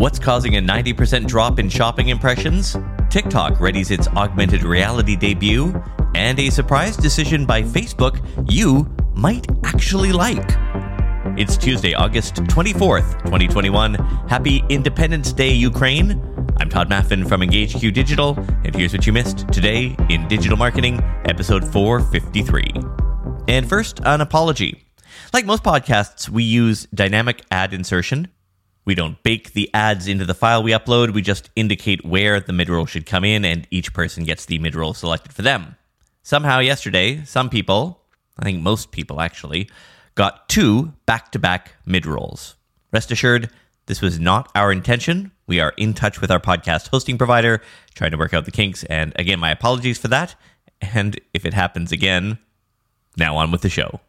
[0.00, 2.74] What's causing a 90% drop in shopping impressions?
[3.10, 5.78] TikTok readies its augmented reality debut,
[6.14, 8.18] and a surprise decision by Facebook
[8.50, 10.56] you might actually like.
[11.38, 13.92] It's Tuesday, August 24th, 2021.
[14.26, 16.12] Happy Independence Day, Ukraine.
[16.56, 20.98] I'm Tod Maffin from EngageQ Digital, and here's what you missed today in Digital Marketing,
[21.26, 22.72] episode 453.
[23.48, 24.82] And first, an apology.
[25.34, 28.28] Like most podcasts, we use dynamic ad insertion
[28.84, 32.52] we don't bake the ads into the file we upload, we just indicate where the
[32.52, 35.76] midroll should come in, and each person gets the midroll selected for them.
[36.22, 38.02] Somehow, yesterday, some people,
[38.38, 39.68] I think most people actually,
[40.14, 42.54] got two back to back midrolls.
[42.92, 43.50] Rest assured,
[43.86, 45.32] this was not our intention.
[45.46, 47.60] We are in touch with our podcast hosting provider,
[47.94, 48.84] trying to work out the kinks.
[48.84, 50.34] And again, my apologies for that.
[50.80, 52.38] And if it happens again,
[53.16, 54.00] now on with the show.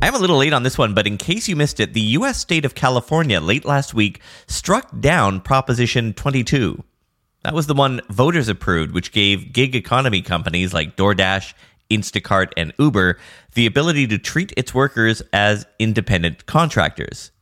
[0.00, 2.38] I'm a little late on this one, but in case you missed it, the U.S.
[2.38, 6.84] state of California late last week struck down Proposition 22.
[7.42, 11.52] That was the one voters approved, which gave gig economy companies like DoorDash,
[11.90, 13.18] Instacart, and Uber
[13.54, 17.32] the ability to treat its workers as independent contractors.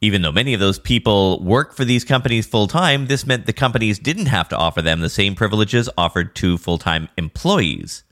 [0.00, 3.52] Even though many of those people work for these companies full time, this meant the
[3.52, 8.02] companies didn't have to offer them the same privileges offered to full time employees.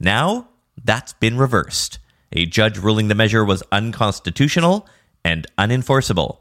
[0.00, 0.48] Now,
[0.84, 2.00] that's been reversed
[2.32, 4.88] a judge ruling the measure was unconstitutional
[5.24, 6.38] and unenforceable.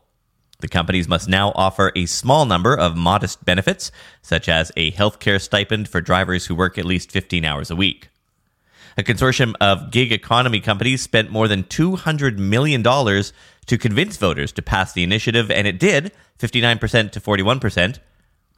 [0.60, 5.40] The companies must now offer a small number of modest benefits, such as a healthcare
[5.40, 8.10] stipend for drivers who work at least 15 hours a week.
[8.98, 14.64] A consortium of gig economy companies spent more than $200 million to convince voters to
[14.64, 18.00] pass the initiative, and it did 59% to 41%.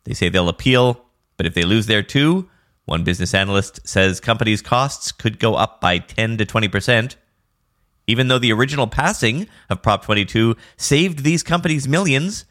[0.05, 2.49] They say they'll appeal, but if they lose there too,
[2.89, 7.15] one business analyst says companies' costs could go up by 10 to 20%.
[8.07, 12.45] Even though the original passing of Prop 22 saved these companies millions,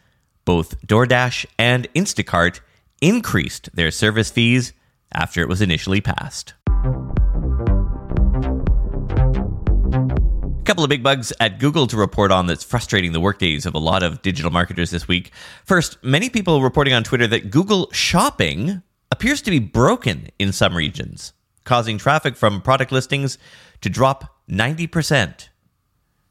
[0.45, 2.61] both DoorDash and Instacart
[3.01, 4.73] increased their service fees
[5.13, 6.55] after it was initially passed.
[6.69, 6.73] A
[10.65, 13.79] couple of big bugs at Google to report on that's frustrating the workdays of a
[13.79, 15.33] lot of digital marketers this week.
[15.65, 18.83] First, many people reporting on Twitter that Google Shopping
[19.19, 21.33] appears to be broken in some regions,
[21.65, 23.37] causing traffic from product listings
[23.81, 25.49] to drop 90%.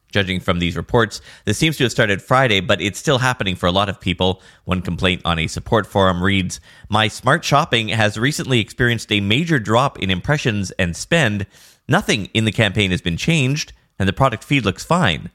[0.09, 3.65] Judging from these reports, this seems to have started Friday, but it's still happening for
[3.65, 4.41] a lot of people.
[4.63, 9.59] One complaint on a support forum reads My smart shopping has recently experienced a major
[9.59, 11.45] drop in impressions and spend.
[11.89, 15.29] Nothing in the campaign has been changed, and the product feed looks fine.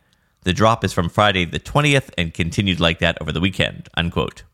[0.44, 3.90] The drop is from Friday the 20th and continued like that over the weekend.
[3.94, 4.44] Unquote.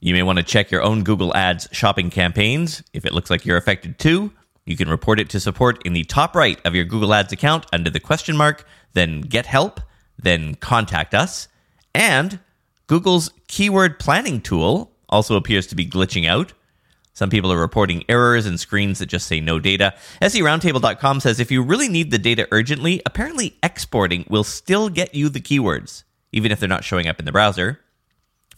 [0.00, 2.82] You may want to check your own Google Ads shopping campaigns.
[2.92, 4.32] If it looks like you're affected too,
[4.64, 7.66] you can report it to support in the top right of your Google Ads account
[7.72, 9.80] under the question mark, then get help,
[10.16, 11.48] then contact us.
[11.94, 12.38] And
[12.86, 16.52] Google's keyword planning tool also appears to be glitching out.
[17.12, 19.94] Some people are reporting errors and screens that just say no data.
[20.22, 25.28] SERoundtable.com says if you really need the data urgently, apparently exporting will still get you
[25.28, 27.80] the keywords, even if they're not showing up in the browser.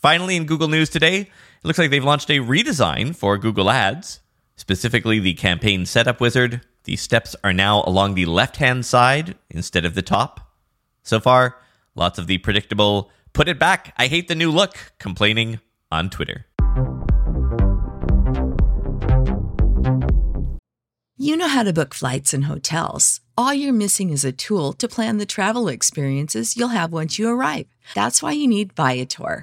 [0.00, 1.28] Finally, in Google News today, it
[1.62, 4.20] looks like they've launched a redesign for Google Ads,
[4.56, 6.62] specifically the campaign setup wizard.
[6.84, 10.54] The steps are now along the left hand side instead of the top.
[11.02, 11.58] So far,
[11.94, 15.60] lots of the predictable, put it back, I hate the new look, complaining
[15.92, 16.46] on Twitter.
[21.18, 23.20] You know how to book flights and hotels.
[23.36, 27.28] All you're missing is a tool to plan the travel experiences you'll have once you
[27.28, 27.66] arrive.
[27.94, 29.42] That's why you need Viator.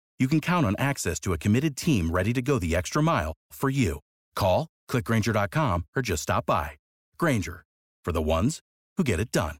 [0.21, 3.33] you can count on access to a committed team ready to go the extra mile
[3.51, 3.99] for you.
[4.35, 6.71] Call, clickgrainger.com, or just stop by.
[7.17, 7.65] Grainger,
[8.05, 8.59] for the ones
[8.97, 9.55] who get it done.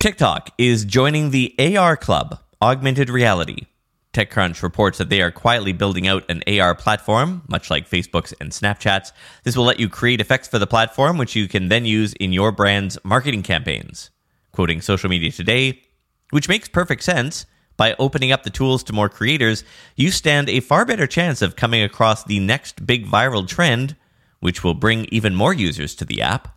[0.00, 3.66] TikTok is joining the AR Club, augmented reality.
[4.12, 8.50] TechCrunch reports that they are quietly building out an AR platform, much like Facebook's and
[8.50, 9.12] Snapchat's.
[9.44, 12.32] This will let you create effects for the platform, which you can then use in
[12.32, 14.10] your brand's marketing campaigns.
[14.52, 15.82] Quoting Social Media Today,
[16.30, 17.46] which makes perfect sense.
[17.78, 19.64] By opening up the tools to more creators,
[19.96, 23.96] you stand a far better chance of coming across the next big viral trend,
[24.40, 26.54] which will bring even more users to the app.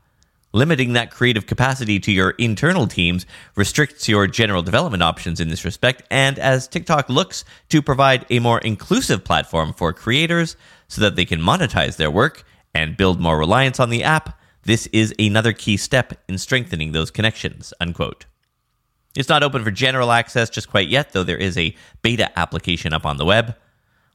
[0.52, 3.26] Limiting that creative capacity to your internal teams
[3.56, 6.04] restricts your general development options in this respect.
[6.12, 10.58] And as TikTok looks to provide a more inclusive platform for creators
[10.90, 12.44] so that they can monetize their work
[12.74, 17.12] and build more reliance on the app, this is another key step in strengthening those
[17.12, 17.74] connections.
[17.80, 18.26] Unquote.
[19.16, 22.92] It's not open for general access just quite yet, though there is a beta application
[22.92, 23.56] up on the web.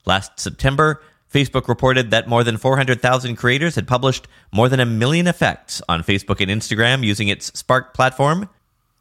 [0.04, 1.00] Last September,
[1.32, 6.02] Facebook reported that more than 400,000 creators had published more than a million effects on
[6.02, 8.48] Facebook and Instagram using its Spark platform.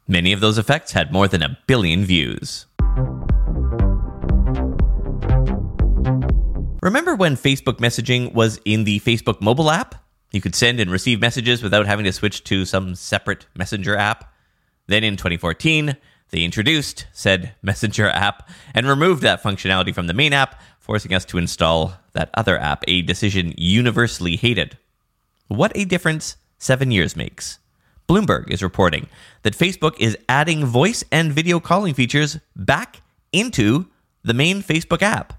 [0.06, 2.66] Many of those effects had more than a billion views.
[6.82, 9.99] Remember when Facebook messaging was in the Facebook mobile app?
[10.30, 14.32] You could send and receive messages without having to switch to some separate messenger app.
[14.86, 15.96] Then in 2014,
[16.30, 21.24] they introduced said messenger app and removed that functionality from the main app, forcing us
[21.26, 24.78] to install that other app, a decision universally hated.
[25.48, 27.58] What a difference seven years makes.
[28.08, 29.08] Bloomberg is reporting
[29.42, 33.86] that Facebook is adding voice and video calling features back into
[34.24, 35.32] the main Facebook app.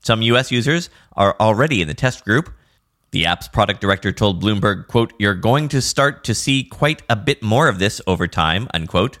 [0.00, 2.50] Some US users are already in the test group.
[3.12, 7.16] The app's product director told Bloomberg, quote, You're going to start to see quite a
[7.16, 9.18] bit more of this over time, unquote.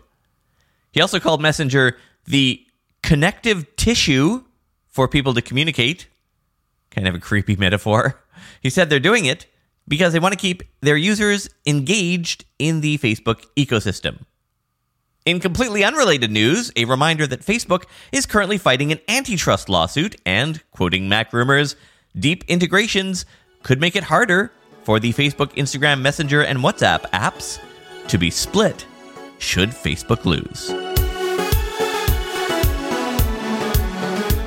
[0.92, 2.64] He also called Messenger the
[3.02, 4.44] connective tissue
[4.86, 6.06] for people to communicate.
[6.90, 8.20] Kind of a creepy metaphor.
[8.60, 9.46] He said they're doing it
[9.88, 14.20] because they want to keep their users engaged in the Facebook ecosystem.
[15.26, 20.62] In completely unrelated news, a reminder that Facebook is currently fighting an antitrust lawsuit and,
[20.70, 21.74] quoting MacRumors,
[22.18, 23.26] deep integrations
[23.62, 24.52] could make it harder
[24.82, 27.60] for the Facebook, Instagram, Messenger, and WhatsApp apps
[28.08, 28.86] to be split
[29.38, 30.70] should Facebook lose.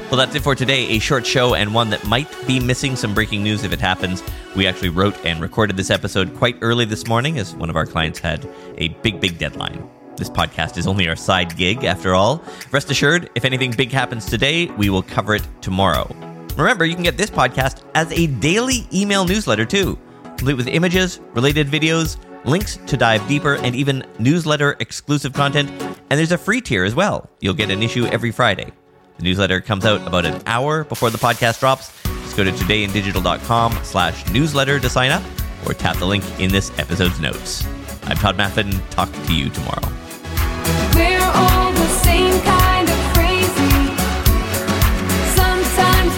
[0.09, 0.89] Well, that's it for today.
[0.89, 4.21] A short show and one that might be missing some breaking news if it happens.
[4.55, 7.87] We actually wrote and recorded this episode quite early this morning as one of our
[7.87, 9.89] clients had a big, big deadline.
[10.15, 12.43] This podcast is only our side gig, after all.
[12.71, 16.32] Rest assured, if anything big happens today, we will cover it tomorrow.
[16.57, 21.19] Remember, you can get this podcast as a daily email newsletter too, complete with images,
[21.33, 25.69] related videos, links to dive deeper, and even newsletter exclusive content.
[26.09, 27.29] And there's a free tier as well.
[27.39, 28.71] You'll get an issue every Friday.
[29.17, 31.91] The newsletter comes out about an hour before the podcast drops.
[32.03, 35.23] Just go to todayindigital.com slash newsletter to sign up
[35.65, 37.65] or tap the link in this episode's notes.
[38.03, 38.79] I'm Tod Maffin.
[38.89, 39.81] Talk to you tomorrow.